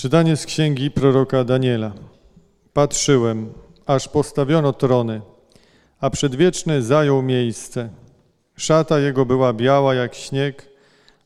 [0.00, 1.92] Czytanie z księgi proroka Daniela.
[2.72, 3.52] Patrzyłem,
[3.86, 5.20] aż postawiono trony,
[6.00, 7.88] a przedwieczny zajął miejsce.
[8.56, 10.68] Szata jego była biała jak śnieg,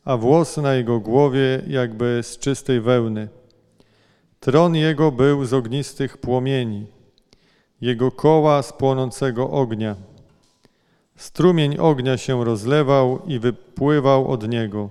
[0.05, 3.29] a włosy na jego głowie jakby z czystej wełny.
[4.41, 6.87] Tron jego był z ognistych płomieni,
[7.81, 9.97] jego koła z płonącego ognia.
[11.17, 14.91] Strumień ognia się rozlewał i wypływał od niego.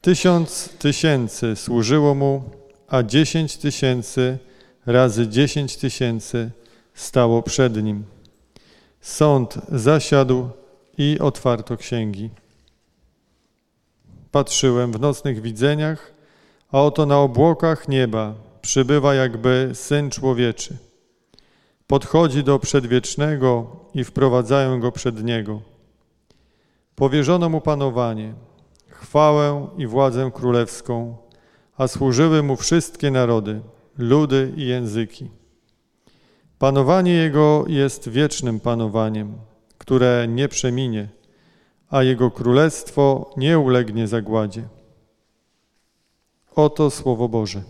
[0.00, 2.59] Tysiąc tysięcy służyło mu,
[2.90, 4.38] a dziesięć tysięcy
[4.86, 6.50] razy dziesięć tysięcy
[6.94, 8.04] stało przed nim.
[9.00, 10.48] Sąd zasiadł
[10.98, 12.30] i otwarto księgi.
[14.32, 16.12] Patrzyłem w nocnych widzeniach,
[16.72, 20.76] a oto na obłokach nieba przybywa jakby Syn Człowieczy.
[21.86, 25.60] Podchodzi do Przedwiecznego i wprowadzają Go przed Niego.
[26.96, 28.34] Powierzono Mu panowanie,
[28.88, 31.16] chwałę i władzę królewską,
[31.80, 33.60] a służyły Mu wszystkie narody,
[33.98, 35.30] ludy i języki.
[36.58, 39.38] Panowanie Jego jest wiecznym panowaniem,
[39.78, 41.08] które nie przeminie,
[41.90, 44.62] a Jego królestwo nie ulegnie zagładzie.
[46.54, 47.62] Oto Słowo Boże.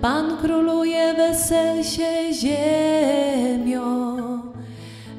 [0.00, 4.16] Pan króluje, wesel się ziemią.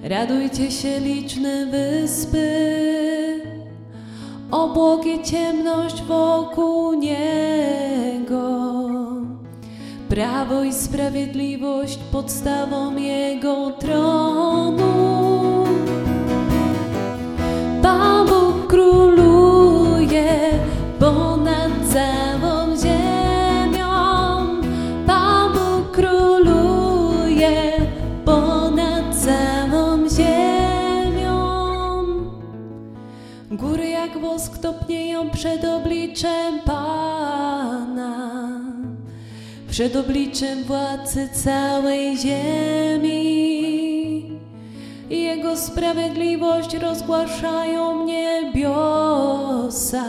[0.04, 2.48] Radujcie się liczne wyspy,
[4.52, 8.42] obłogie ciemność wokół Niego.
[10.09, 14.86] Prawo i sprawiedliwość podstawą Jego tronu.
[17.81, 19.21] Pan Bóg króluje
[33.51, 38.31] Góry jak wosk topnieją przed obliczem Pana,
[39.69, 43.22] przed obliczem władcy całej ziemi.
[45.09, 50.06] Jego sprawiedliwość rozgłaszają niebiosa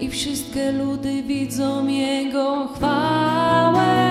[0.00, 4.07] i wszystkie ludy widzą Jego chwałę.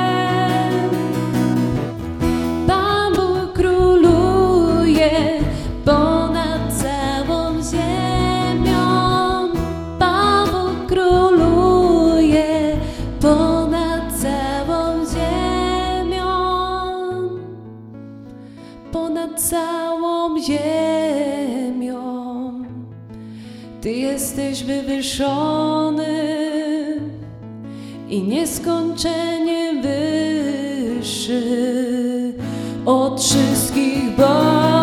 [19.37, 21.97] Całą ziemią.
[23.81, 26.07] Ty jesteś wywyższony
[28.09, 29.81] i nieskończenie
[31.01, 31.43] wyższy
[32.85, 34.76] od wszystkich bogów.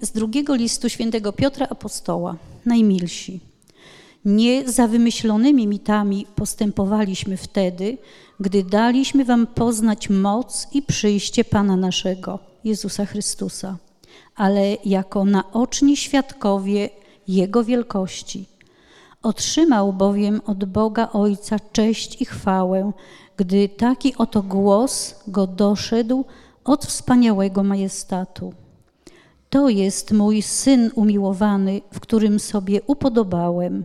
[0.00, 2.36] Z drugiego listu świętego Piotra Apostoła,
[2.66, 3.40] najmilsi.
[4.24, 7.98] Nie za wymyślonymi mitami postępowaliśmy wtedy,
[8.40, 13.76] gdy daliśmy wam poznać moc i przyjście Pana naszego, Jezusa Chrystusa,
[14.36, 16.90] ale jako naoczni świadkowie
[17.28, 18.46] Jego wielkości.
[19.22, 22.92] Otrzymał bowiem od Boga Ojca cześć i chwałę,
[23.36, 26.24] gdy taki oto głos go doszedł
[26.64, 28.52] od wspaniałego majestatu.
[29.50, 33.84] To jest mój syn umiłowany, w którym sobie upodobałem.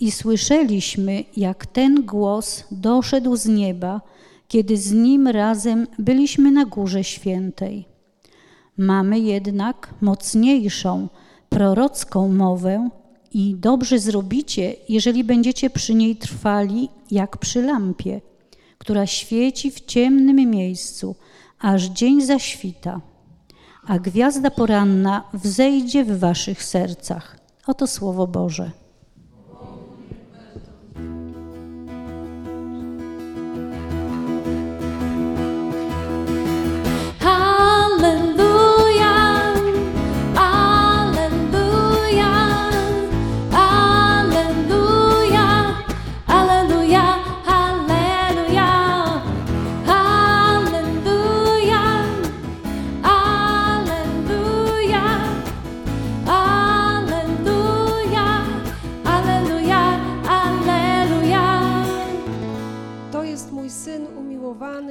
[0.00, 4.00] I słyszeliśmy, jak ten głos doszedł z nieba,
[4.48, 7.84] kiedy z nim razem byliśmy na Górze Świętej.
[8.78, 11.08] Mamy jednak mocniejszą,
[11.48, 12.88] prorocką mowę
[13.32, 18.20] i dobrze zrobicie, jeżeli będziecie przy niej trwali jak przy lampie,
[18.78, 21.14] która świeci w ciemnym miejscu,
[21.58, 23.00] aż dzień zaświta,
[23.86, 27.36] a gwiazda poranna wzejdzie w waszych sercach.
[27.66, 28.70] Oto Słowo Boże.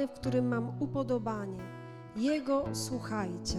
[0.04, 1.58] W którym mam upodobanie.
[2.16, 3.58] Jego słuchajcie.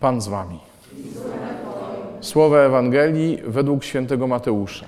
[0.00, 0.58] Pan z wami.
[2.20, 4.86] Słowo Ewangelii według świętego Mateusza.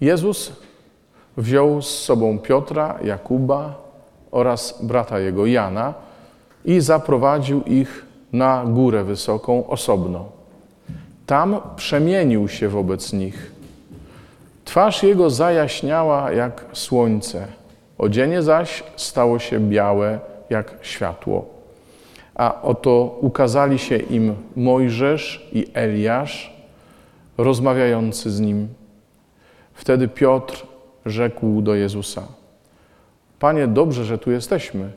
[0.00, 0.52] Jezus
[1.36, 3.74] wziął z sobą Piotra, Jakuba
[4.30, 5.94] oraz brata jego Jana
[6.64, 10.24] i zaprowadził ich na górę wysoką osobno.
[11.26, 13.52] Tam przemienił się wobec nich.
[14.64, 17.46] Twarz jego zajaśniała jak słońce,
[17.98, 20.20] odzienie zaś stało się białe
[20.50, 21.46] jak światło.
[22.34, 26.56] A oto ukazali się im Mojżesz i Eliasz,
[27.38, 28.68] rozmawiający z nim.
[29.74, 30.66] Wtedy Piotr
[31.06, 32.22] rzekł do Jezusa:
[33.38, 34.90] Panie, dobrze, że tu jesteśmy.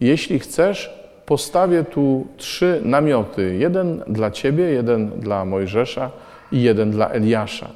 [0.00, 6.10] Jeśli chcesz, postawię tu trzy namioty: jeden dla ciebie, jeden dla Mojżesza
[6.52, 7.68] i jeden dla Eliasza.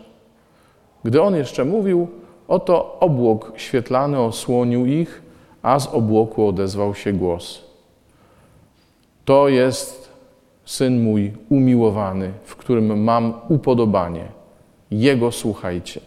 [1.04, 2.08] Gdy on jeszcze mówił,
[2.48, 5.22] oto obłok świetlany osłonił ich,
[5.66, 7.64] a z obłoku odezwał się głos.
[9.24, 10.10] To jest
[10.64, 14.24] syn mój umiłowany, w którym mam upodobanie.
[14.90, 16.00] Jego słuchajcie.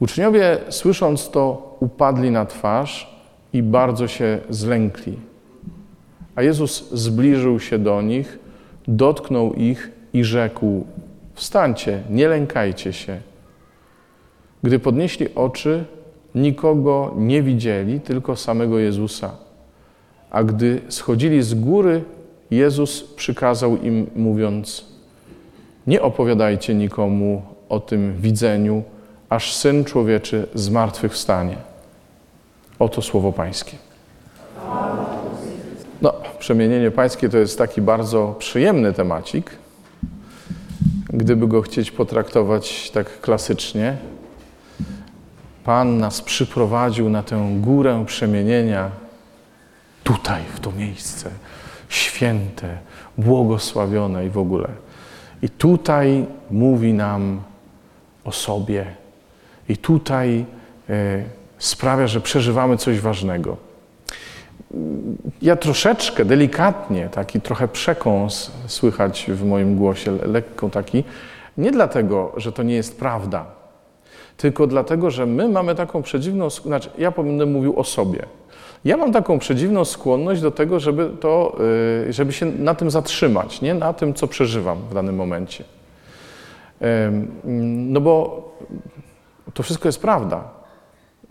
[0.00, 3.20] Uczniowie, słysząc to, upadli na twarz
[3.52, 5.18] i bardzo się zlękli.
[6.34, 8.38] A Jezus zbliżył się do nich,
[8.88, 10.86] dotknął ich i rzekł:
[11.34, 13.20] Wstańcie, nie lękajcie się.
[14.62, 15.84] Gdy podnieśli oczy,
[16.34, 19.30] nikogo nie widzieli, tylko samego Jezusa.
[20.30, 22.04] A gdy schodzili z góry,
[22.50, 24.84] Jezus przykazał im, mówiąc:
[25.86, 28.82] Nie opowiadajcie nikomu o tym widzeniu,
[29.28, 31.56] aż syn człowieczy zmartwychwstanie.
[32.78, 33.76] Oto słowo Pańskie.
[36.02, 39.50] No, przemienienie Pańskie to jest taki bardzo przyjemny temacik,
[41.08, 43.96] gdyby go chcieć potraktować tak klasycznie.
[45.70, 48.90] Pan nas przyprowadził na tę górę przemienienia,
[50.04, 51.30] tutaj, w to miejsce,
[51.88, 52.78] święte,
[53.18, 54.68] błogosławione i w ogóle.
[55.42, 57.40] I tutaj mówi nam
[58.24, 58.86] o sobie.
[59.68, 60.44] I tutaj
[60.88, 61.24] e,
[61.58, 63.56] sprawia, że przeżywamy coś ważnego.
[65.42, 71.04] Ja troszeczkę, delikatnie, taki trochę przekąs słychać w moim głosie, lekko taki,
[71.58, 73.59] nie dlatego, że to nie jest prawda,
[74.40, 78.22] tylko dlatego, że my mamy taką przedziwną, znaczy ja będę mówił o sobie.
[78.84, 81.56] Ja mam taką przedziwną skłonność do tego, żeby, to,
[82.08, 85.64] y, żeby się na tym zatrzymać, nie na tym, co przeżywam w danym momencie.
[87.44, 88.42] No bo
[89.54, 90.44] to wszystko jest prawda.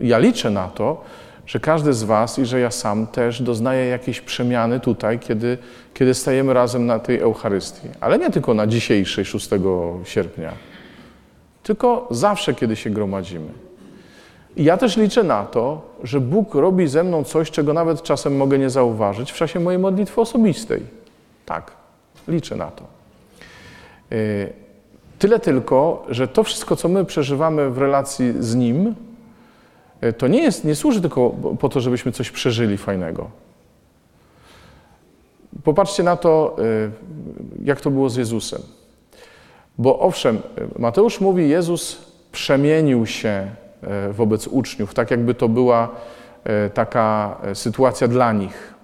[0.00, 1.04] Ja liczę na to,
[1.46, 5.58] że każdy z Was i że ja sam też doznaje jakiejś przemiany tutaj, kiedy,
[5.94, 7.88] kiedy stajemy razem na tej Eucharystii.
[8.00, 9.48] Ale nie tylko na dzisiejszej, 6
[10.04, 10.52] sierpnia,
[11.70, 13.48] tylko zawsze, kiedy się gromadzimy.
[14.56, 18.36] I ja też liczę na to, że Bóg robi ze mną coś, czego nawet czasem
[18.36, 20.82] mogę nie zauważyć w czasie mojej modlitwy osobistej.
[21.46, 21.72] Tak,
[22.28, 22.84] liczę na to.
[24.10, 24.52] Yy,
[25.18, 28.94] Tyle tylko, że to wszystko, co my przeżywamy w relacji z Nim,
[30.02, 33.30] yy, to nie, jest, nie służy tylko po to, żebyśmy coś przeżyli fajnego.
[35.64, 36.90] Popatrzcie na to, yy,
[37.64, 38.79] jak to było z Jezusem.
[39.80, 40.38] Bo owszem,
[40.78, 45.88] Mateusz mówi, Jezus przemienił się e, wobec uczniów, tak jakby to była
[46.44, 48.74] e, taka e, sytuacja dla nich.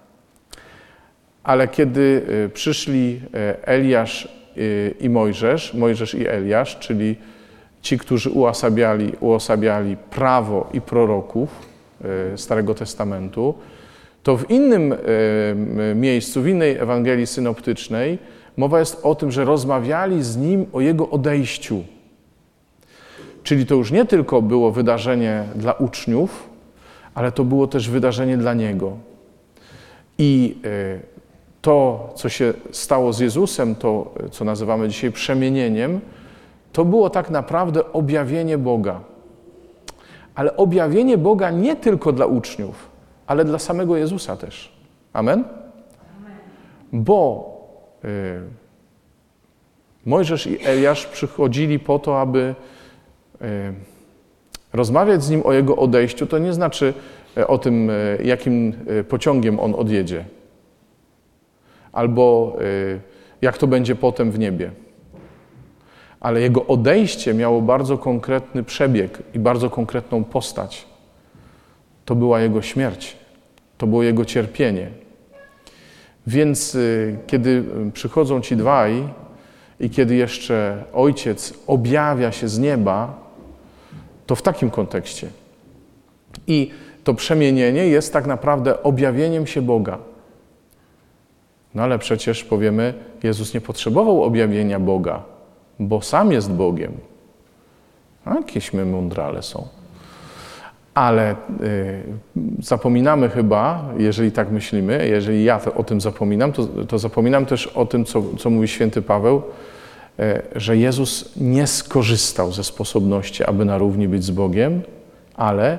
[1.45, 3.21] Ale kiedy przyszli
[3.63, 4.29] Eliasz
[5.01, 7.17] i Mojżesz, Mojżesz i Eliasz, czyli
[7.83, 11.49] ci, którzy uosabiali, uosabiali prawo i proroków
[12.37, 13.55] Starego Testamentu,
[14.23, 14.95] to w innym
[15.95, 18.19] miejscu, w innej Ewangelii synoptycznej
[18.57, 21.85] mowa jest o tym, że rozmawiali z nim o jego odejściu.
[23.43, 26.49] Czyli to już nie tylko było wydarzenie dla uczniów,
[27.15, 28.93] ale to było też wydarzenie dla niego.
[30.19, 31.01] I y,
[31.63, 36.01] to, co się stało z Jezusem, to, co nazywamy dzisiaj przemienieniem,
[36.73, 39.01] to było tak naprawdę objawienie Boga.
[40.35, 42.89] Ale objawienie Boga nie tylko dla uczniów,
[43.27, 44.73] ale dla samego Jezusa też.
[45.13, 45.45] Amen?
[46.93, 47.56] Bo y,
[50.07, 52.55] Mojżesz i Eliasz przychodzili po to, aby
[53.43, 53.45] y,
[54.73, 56.27] rozmawiać z nim o jego odejściu.
[56.27, 56.95] To nie znaczy
[57.39, 60.25] y, o tym, y, jakim y, pociągiem on odjedzie,
[61.93, 63.01] albo y,
[63.43, 64.71] jak to będzie potem w niebie.
[66.21, 70.87] Ale jego odejście miało bardzo konkretny przebieg i bardzo konkretną postać.
[72.05, 73.17] To była jego śmierć,
[73.79, 75.06] to było jego cierpienie.
[76.27, 79.09] Więc y, kiedy y, przychodzą ci dwaj
[79.81, 83.27] i kiedy jeszcze ojciec objawia się z nieba,
[84.27, 85.29] to w takim kontekście.
[86.47, 86.71] I
[87.05, 89.99] to przemienienie jest tak naprawdę objawieniem się Boga.
[91.75, 95.23] No ale przecież powiemy, Jezus nie potrzebował objawienia Boga,
[95.79, 96.93] bo sam jest Bogiem.
[98.25, 99.69] A jakieś my mądrale są.
[100.97, 102.03] Ale y,
[102.59, 107.87] zapominamy chyba, jeżeli tak myślimy, jeżeli ja o tym zapominam, to, to zapominam też o
[107.87, 109.43] tym, co, co mówi święty Paweł,
[110.21, 114.83] y, że Jezus nie skorzystał ze sposobności, aby na równi być z Bogiem,
[115.35, 115.79] ale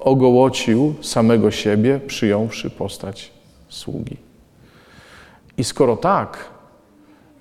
[0.00, 3.30] ogołocił samego siebie, przyjąwszy postać
[3.68, 4.16] sługi.
[5.58, 6.44] I skoro tak,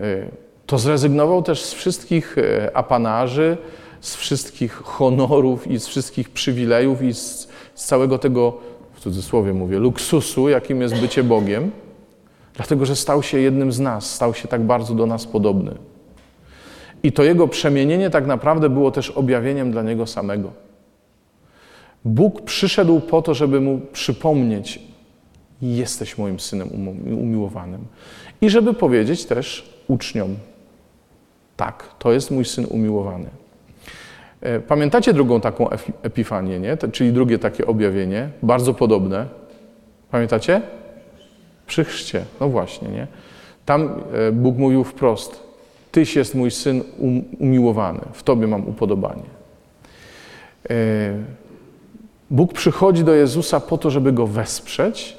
[0.01, 0.31] y,
[0.65, 3.57] to zrezygnował też z wszystkich y, apanarzy,
[4.01, 8.57] z wszystkich honorów i z wszystkich przywilejów i z, z całego tego,
[8.93, 11.71] w cudzysłowie mówię, luksusu, jakim jest bycie Bogiem,
[12.53, 15.75] dlatego że stał się jednym z nas, stał się tak bardzo do nas podobny.
[17.03, 20.51] I to jego przemienienie tak naprawdę było też objawieniem dla niego samego.
[22.05, 24.79] Bóg przyszedł po to, żeby mu przypomnieć,
[25.61, 26.69] jesteś moim synem
[27.05, 27.85] umiłowanym.
[28.41, 30.35] I żeby powiedzieć też uczniom,
[31.57, 33.29] tak, to jest mój syn umiłowany.
[34.41, 36.77] E, Pamiętacie drugą taką epi- epifanię, nie?
[36.91, 39.25] Czyli drugie takie objawienie, bardzo podobne.
[40.11, 40.61] Pamiętacie?
[41.67, 43.07] Przy chrzcie, no właśnie, nie?
[43.65, 45.49] Tam e, Bóg mówił wprost,
[45.91, 49.23] Tyś jest mój syn um- umiłowany, w Tobie mam upodobanie.
[50.69, 50.75] E,
[52.29, 55.17] Bóg przychodzi do Jezusa po to, żeby go wesprzeć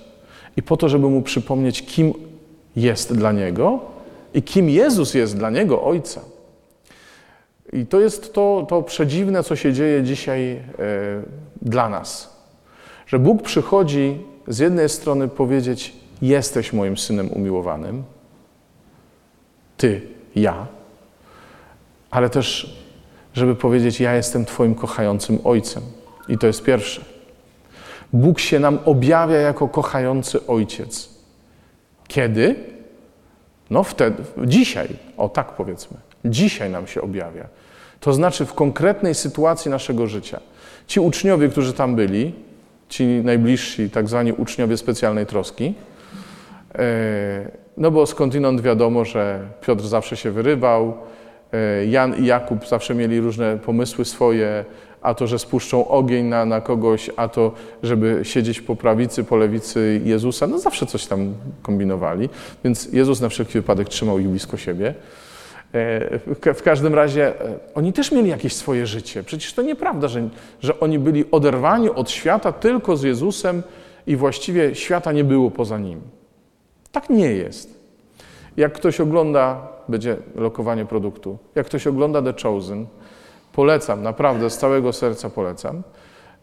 [0.56, 2.12] i po to, żeby mu przypomnieć, kim
[2.76, 3.78] jest dla niego
[4.34, 6.20] i kim Jezus jest dla niego, Ojca.
[7.72, 10.62] I to jest to, to przedziwne, co się dzieje dzisiaj e,
[11.62, 12.36] dla nas.
[13.06, 18.04] Że Bóg przychodzi z jednej strony powiedzieć: Jesteś moim synem umiłowanym,
[19.76, 20.02] ty,
[20.36, 20.66] ja,
[22.10, 22.76] ale też,
[23.34, 25.82] żeby powiedzieć: Ja jestem Twoim kochającym ojcem.
[26.28, 27.04] I to jest pierwsze.
[28.12, 31.10] Bóg się nam objawia jako kochający ojciec.
[32.08, 32.54] Kiedy?
[33.70, 37.48] No wtedy, dzisiaj, o tak powiedzmy, dzisiaj nam się objawia.
[38.00, 40.40] To znaczy w konkretnej sytuacji naszego życia.
[40.86, 42.32] Ci uczniowie, którzy tam byli,
[42.88, 45.74] ci najbliżsi, tak zwani uczniowie specjalnej troski,
[46.74, 50.94] e, no bo skądinąd wiadomo, że Piotr zawsze się wyrywał,
[51.52, 54.64] e, Jan i Jakub zawsze mieli różne pomysły swoje,
[55.02, 57.52] a to, że spuszczą ogień na, na kogoś, a to,
[57.82, 62.28] żeby siedzieć po prawicy, po lewicy Jezusa, no zawsze coś tam kombinowali.
[62.64, 64.94] Więc Jezus na wszelki wypadek trzymał ich blisko siebie.
[65.74, 69.22] E, W ka- w każdym razie e, oni też mieli jakieś swoje życie.
[69.22, 70.28] Przecież to nieprawda, że,
[70.60, 73.62] że oni byli oderwani od świata tylko z Jezusem
[74.06, 76.00] i właściwie świata nie było poza nim.
[76.92, 77.80] Tak nie jest.
[78.56, 82.86] Jak ktoś ogląda, będzie lokowanie produktu, jak ktoś ogląda The Chosen,
[83.52, 85.82] polecam, naprawdę z całego serca polecam,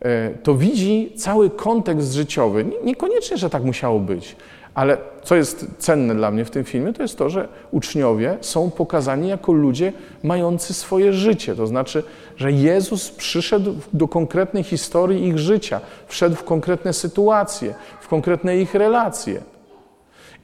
[0.01, 2.63] e, to widzi cały kontekst życiowy.
[2.63, 4.35] Nie- Niekoniecznie, że tak musiało być,
[4.77, 8.71] ale co jest cenne dla mnie w tym filmie, to jest to, że uczniowie są
[8.71, 9.93] pokazani jako ludzie
[10.23, 11.55] mający swoje życie.
[11.55, 12.03] To znaczy,
[12.35, 18.75] że Jezus przyszedł do konkretnej historii ich życia, wszedł w konkretne sytuacje, w konkretne ich
[18.75, 19.41] relacje.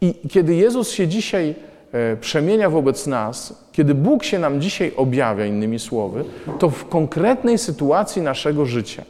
[0.01, 1.55] I kiedy Jezus się dzisiaj
[1.91, 6.25] e, przemienia wobec nas, kiedy Bóg się nam dzisiaj objawia, innymi słowy,
[6.59, 9.03] to w konkretnej sytuacji naszego życia.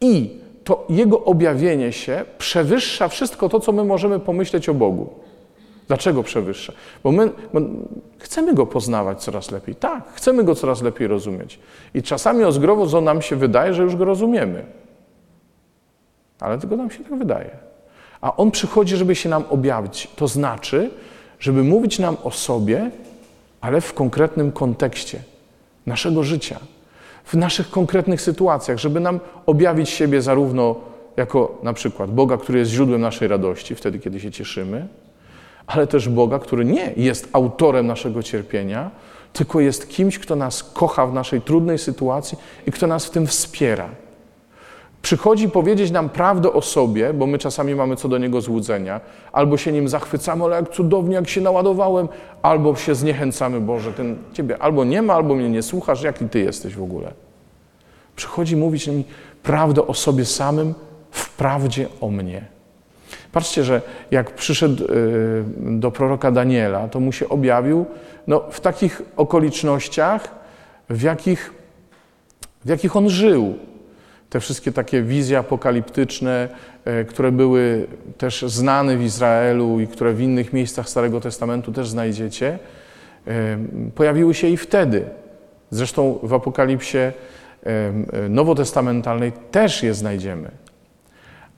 [0.00, 5.14] I to Jego objawienie się przewyższa wszystko to, co my możemy pomyśleć o Bogu.
[5.88, 6.72] Dlaczego przewyższa?
[7.04, 7.60] Bo my, bo
[8.18, 9.74] chcemy Go poznawać coraz lepiej.
[9.74, 11.58] Tak, chcemy Go coraz lepiej rozumieć.
[11.94, 14.64] I czasami o zgrozo nam się wydaje, że już Go rozumiemy.
[16.40, 17.50] Ale tylko nam się tak wydaje.
[18.20, 20.08] A On przychodzi, żeby się nam objawić.
[20.16, 20.90] To znaczy,
[21.40, 22.90] żeby mówić nam o sobie,
[23.60, 25.22] ale w konkretnym kontekście
[25.86, 26.58] naszego życia,
[27.24, 30.76] w naszych konkretnych sytuacjach, żeby nam objawić siebie zarówno
[31.16, 34.88] jako na przykład Boga, który jest źródłem naszej radości, wtedy kiedy się cieszymy,
[35.66, 38.90] ale też Boga, który nie jest autorem naszego cierpienia,
[39.32, 43.26] tylko jest kimś, kto nas kocha w naszej trudnej sytuacji i kto nas w tym
[43.26, 43.88] wspiera.
[45.04, 49.00] Przychodzi powiedzieć nam prawdę o sobie, bo my czasami mamy co do niego złudzenia,
[49.32, 52.08] albo się nim zachwycamy, ale jak cudownie, jak się naładowałem,
[52.42, 56.40] albo się zniechęcamy, Boże, ten ciebie albo nie ma, albo mnie nie słuchasz, jaki ty
[56.40, 57.12] jesteś w ogóle.
[58.16, 59.04] Przychodzi mówić mi
[59.42, 60.74] prawdę o sobie samym,
[61.10, 62.46] w prawdzie o mnie.
[63.32, 67.86] Patrzcie, że jak przyszedł y, do proroka Daniela, to mu się objawił
[68.26, 70.34] no, w takich okolicznościach,
[70.90, 71.54] w jakich,
[72.64, 73.54] w jakich on żył.
[74.34, 76.48] Te wszystkie takie wizje apokaliptyczne,
[76.86, 77.86] y, które były
[78.18, 82.58] też znane w Izraelu i które w innych miejscach Starego Testamentu też znajdziecie,
[83.28, 83.30] y,
[83.94, 85.04] pojawiły się i wtedy.
[85.70, 86.98] Zresztą w Apokalipsie
[88.28, 90.50] nowotestamentalnej też je znajdziemy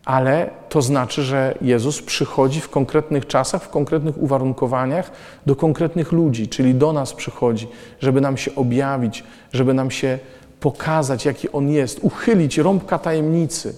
[0.06, 5.11] ale to znaczy, że Jezus przychodzi w konkretnych czasach, w konkretnych uwarunkowaniach
[5.47, 7.68] do konkretnych ludzi, czyli do nas przychodzi,
[8.00, 10.18] żeby nam się objawić, żeby nam się
[10.66, 13.75] pokazać, jaki On jest, uchylić rąbka tajemnicy,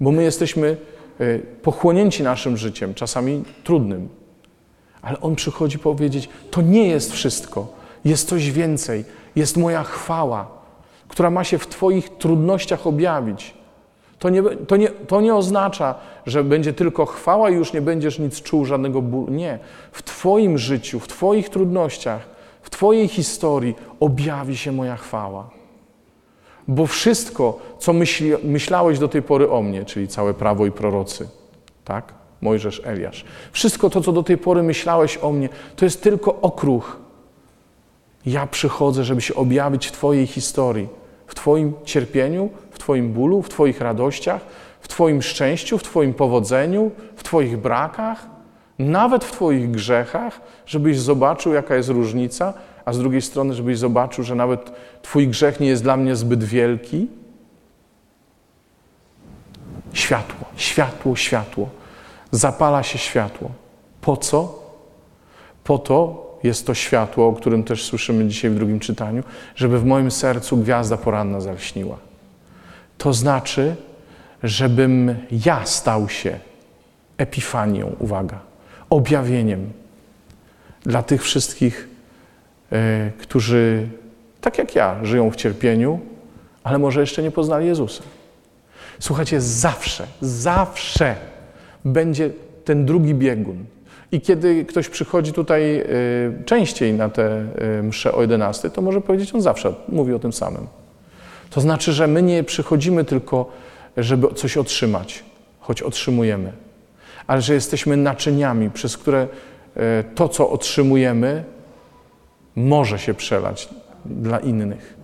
[0.00, 0.76] bo my jesteśmy
[1.20, 4.08] e, pochłonięci naszym życiem, czasami trudnym,
[5.02, 7.68] ale On przychodzi powiedzieć: To nie jest wszystko,
[8.04, 9.04] jest coś więcej,
[9.36, 10.48] jest moja chwała,
[11.08, 13.54] która ma się w Twoich trudnościach objawić.
[14.18, 15.94] To nie, to, nie, to nie oznacza,
[16.26, 19.32] że będzie tylko chwała i już nie będziesz nic czuł, żadnego bólu.
[19.32, 19.58] Nie.
[19.92, 22.28] W Twoim życiu, w Twoich trudnościach,
[22.62, 25.61] w Twojej historii objawi się moja chwała.
[26.68, 31.28] Bo wszystko, co myśli, myślałeś do tej pory o mnie, czyli całe prawo i prorocy,
[31.84, 32.14] tak?
[32.40, 33.24] Mojżesz, Eliasz.
[33.52, 36.96] Wszystko to, co do tej pory myślałeś o mnie, to jest tylko okruch.
[38.26, 40.88] Ja przychodzę, żeby się objawić w Twojej historii,
[41.26, 42.50] w Twoim cierpieniu,
[42.82, 44.40] Twoim bólu, w Twoich radościach,
[44.80, 48.26] w Twoim szczęściu, w Twoim powodzeniu, w Twoich brakach,
[48.78, 54.24] nawet w Twoich grzechach, żebyś zobaczył, jaka jest różnica, a z drugiej strony, żebyś zobaczył,
[54.24, 57.06] że nawet Twój grzech nie jest dla mnie zbyt wielki.
[59.92, 61.68] Światło, światło, światło.
[62.30, 63.50] Zapala się światło.
[64.00, 64.62] Po co?
[65.64, 69.22] Po to jest to światło, o którym też słyszymy dzisiaj w drugim czytaniu,
[69.54, 71.96] żeby w moim sercu gwiazda poranna zalśniła.
[72.98, 73.76] To znaczy,
[74.42, 76.38] żebym ja stał się
[77.16, 78.38] epifanią, uwaga,
[78.90, 79.72] objawieniem
[80.82, 81.88] dla tych wszystkich,
[83.18, 83.88] którzy
[84.40, 86.00] tak jak ja żyją w cierpieniu,
[86.64, 88.02] ale może jeszcze nie poznali Jezusa.
[88.98, 91.16] Słuchajcie, zawsze, zawsze
[91.84, 92.30] będzie
[92.64, 93.64] ten drugi biegun.
[94.12, 95.84] I kiedy ktoś przychodzi tutaj e,
[96.44, 97.44] częściej na te
[97.78, 100.66] e, msze o 11, to może powiedzieć, on zawsze mówi o tym samym.
[101.50, 103.50] To znaczy, że my nie przychodzimy tylko,
[103.96, 105.24] żeby coś otrzymać,
[105.60, 106.52] choć otrzymujemy,
[107.26, 109.26] ale że jesteśmy naczyniami, przez które
[109.76, 111.44] e, to, co otrzymujemy,
[112.56, 113.68] może się przelać
[114.04, 114.96] dla innych.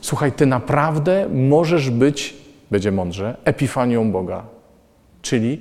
[0.00, 2.34] Słuchaj, ty naprawdę możesz być,
[2.70, 4.42] będzie mądrze, epifanią Boga.
[5.22, 5.60] Czyli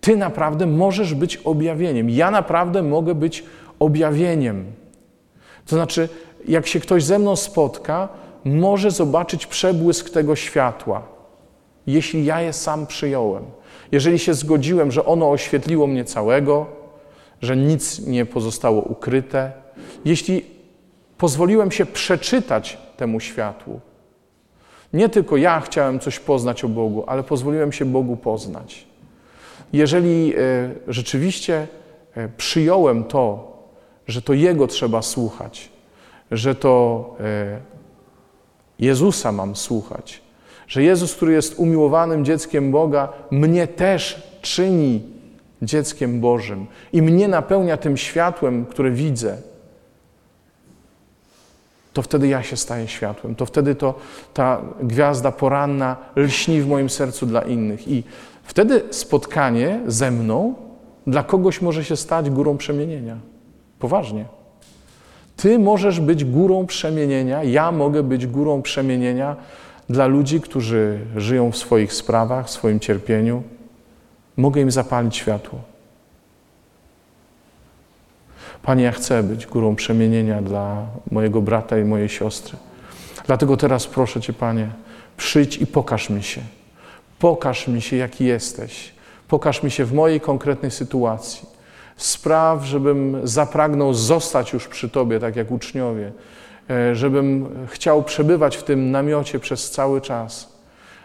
[0.00, 2.10] ty naprawdę możesz być objawieniem.
[2.10, 3.44] Ja naprawdę mogę być
[3.78, 4.64] objawieniem.
[5.66, 6.08] To znaczy,
[6.48, 8.08] jak się ktoś ze mną spotka,
[8.44, 11.02] może zobaczyć przebłysk tego światła,
[11.86, 13.44] jeśli ja je sam przyjąłem.
[13.92, 16.66] Jeżeli się zgodziłem, że ono oświetliło mnie całego,
[17.42, 19.52] że nic nie pozostało ukryte,
[20.04, 20.53] jeśli
[21.18, 23.80] pozwoliłem się przeczytać temu światłu,
[24.92, 28.86] nie tylko ja chciałem coś poznać o Bogu, ale pozwoliłem się Bogu poznać.
[29.72, 30.38] Jeżeli e,
[30.88, 31.66] rzeczywiście
[32.14, 33.54] e, przyjąłem to,
[34.06, 35.68] że to Jego trzeba słuchać,
[36.30, 37.60] że to e,
[38.78, 40.22] Jezusa mam słuchać.
[40.68, 45.02] Że Jezus, który jest umiłowanym dzieckiem Boga, mnie też czyni
[45.62, 49.36] dzieckiem Bożym i mnie napełnia tym światłem, które widzę.
[51.94, 53.34] To wtedy ja się staję światłem.
[53.34, 53.94] To wtedy to
[54.34, 57.88] ta gwiazda poranna lśni w moim sercu dla innych.
[57.88, 58.02] I
[58.42, 60.54] wtedy spotkanie ze mną
[61.06, 63.16] dla kogoś może się stać górą przemienienia.
[63.78, 64.24] Poważnie.
[65.36, 69.36] Ty możesz być górą przemienienia, ja mogę być górą przemienienia
[69.88, 73.42] dla ludzi, którzy żyją w swoich sprawach, w swoim cierpieniu.
[74.36, 75.73] Mogę im zapalić światło.
[78.64, 82.56] Panie, ja chcę być górą przemienienia dla mojego brata i mojej siostry.
[83.26, 84.68] Dlatego teraz proszę Cię, Panie,
[85.16, 86.40] przyjdź i pokaż mi się.
[87.18, 88.92] Pokaż mi się, jaki jesteś.
[89.28, 91.48] Pokaż mi się w mojej konkretnej sytuacji.
[91.96, 96.12] Spraw, żebym zapragnął zostać już przy Tobie, tak jak uczniowie,
[96.70, 100.58] e, żebym chciał przebywać w tym namiocie przez cały czas.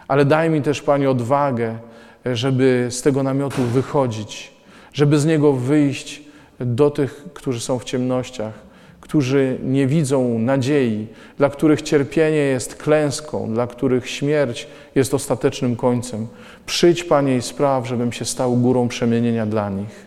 [0.08, 1.78] Ale daj mi też, Panie, odwagę,
[2.26, 4.52] e, żeby z tego namiotu wychodzić,
[4.92, 6.29] żeby z niego wyjść
[6.60, 8.52] do tych, którzy są w ciemnościach,
[9.00, 11.06] którzy nie widzą nadziei,
[11.38, 16.26] dla których cierpienie jest klęską, dla których śmierć jest ostatecznym końcem.
[16.66, 20.06] Przyjdź, Panie, i spraw, żebym się stał górą przemienienia dla nich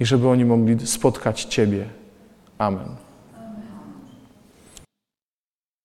[0.00, 1.84] i żeby oni mogli spotkać Ciebie.
[2.58, 3.11] Amen.